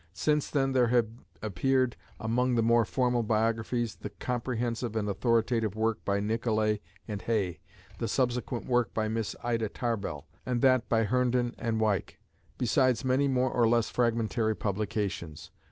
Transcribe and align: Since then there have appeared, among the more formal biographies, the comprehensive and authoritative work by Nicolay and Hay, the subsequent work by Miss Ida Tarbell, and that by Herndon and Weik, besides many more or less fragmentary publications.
Since 0.15 0.49
then 0.49 0.71
there 0.71 0.87
have 0.87 1.09
appeared, 1.43 1.95
among 2.19 2.55
the 2.55 2.63
more 2.63 2.85
formal 2.85 3.21
biographies, 3.21 3.97
the 3.97 4.09
comprehensive 4.09 4.95
and 4.95 5.07
authoritative 5.07 5.75
work 5.75 6.03
by 6.03 6.19
Nicolay 6.19 6.81
and 7.07 7.21
Hay, 7.21 7.59
the 7.99 8.07
subsequent 8.07 8.65
work 8.65 8.95
by 8.95 9.07
Miss 9.07 9.35
Ida 9.43 9.69
Tarbell, 9.69 10.25
and 10.43 10.63
that 10.63 10.89
by 10.89 11.03
Herndon 11.03 11.53
and 11.59 11.79
Weik, 11.79 12.17
besides 12.57 13.05
many 13.05 13.27
more 13.27 13.51
or 13.51 13.67
less 13.67 13.91
fragmentary 13.91 14.55
publications. 14.55 15.51